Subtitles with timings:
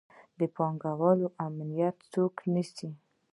[0.39, 2.89] د پانګوالو امنیت څوک نیسي؟